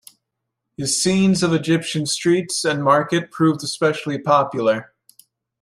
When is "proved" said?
3.29-3.61